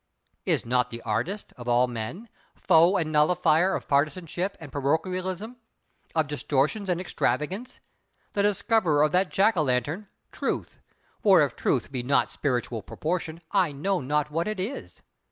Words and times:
Is 0.47 0.65
not 0.65 0.89
the 0.89 1.03
artist, 1.03 1.53
of 1.57 1.67
all 1.67 1.85
men, 1.85 2.27
foe 2.55 2.97
and 2.97 3.11
nullifier 3.11 3.75
of 3.75 3.87
partisanship 3.87 4.57
and 4.59 4.71
parochialism, 4.71 5.57
of 6.15 6.25
distortions 6.27 6.89
and 6.89 6.99
extravagance, 6.99 7.81
the 8.31 8.41
discoverer 8.41 9.03
of 9.03 9.11
that 9.11 9.29
jack 9.29 9.55
o' 9.57 9.61
lantern—Truth; 9.61 10.79
for, 11.21 11.43
if 11.43 11.55
Truth 11.55 11.91
be 11.91 12.01
not 12.01 12.31
Spiritual 12.31 12.81
Proportion 12.81 13.41
I 13.51 13.73
know 13.73 14.01
not 14.01 14.31
what 14.31 14.47
it 14.47 14.59
is. 14.59 15.03